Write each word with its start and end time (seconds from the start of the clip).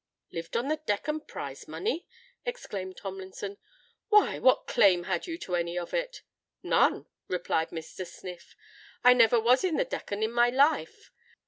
"Lived 0.31 0.57
on 0.57 0.67
the 0.67 0.77
Deccan 0.77 1.19
Prize 1.19 1.67
Money!" 1.67 2.07
exclaimed 2.43 2.97
Tomlinson: 2.97 3.59
"why—what 4.09 4.65
claim 4.65 5.03
had 5.03 5.27
you 5.27 5.37
to 5.37 5.55
any 5.55 5.77
of 5.77 5.93
it?" 5.93 6.23
"None," 6.63 7.05
replied 7.27 7.69
Mr. 7.69 8.07
Sniff; 8.07 8.55
"I 9.03 9.13
never 9.13 9.39
was 9.39 9.63
in 9.63 9.75
the 9.77 9.85
Deccan 9.85 10.23
in 10.23 10.31
my 10.31 10.49
life. 10.49 11.11